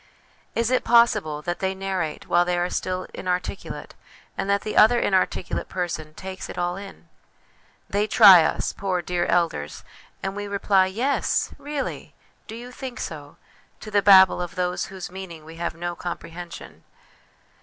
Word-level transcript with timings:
Is 0.55 0.71
it 0.71 0.83
possible 0.83 1.43
that 1.43 1.59
they 1.59 1.75
narrate 1.75 2.25
while 2.27 2.43
they 2.43 2.57
are 2.57 2.71
still 2.71 3.05
inarticulate, 3.13 3.93
and 4.35 4.49
that 4.49 4.61
the 4.63 4.75
other 4.75 4.99
inarticulate 4.99 5.69
person 5.69 6.15
takes 6.15 6.49
it 6.49 6.57
all 6.57 6.75
in? 6.75 7.07
They 7.87 8.07
try 8.07 8.43
us, 8.43 8.73
poor 8.73 9.03
dear 9.03 9.27
elders, 9.27 9.83
and 10.23 10.35
we 10.35 10.47
reply 10.47 10.87
'Yes,'' 10.87 11.51
Really!'' 11.71 12.15
Do 12.47 12.55
you 12.55 12.71
think 12.71 12.99
so?' 12.99 13.37
to 13.81 13.91
the 13.91 14.01
babble 14.01 14.41
of 14.41 14.55
whose 14.55 15.11
meaning 15.11 15.45
we 15.45 15.57
have 15.57 15.75
no 15.75 15.95
comprehension. 15.95 16.83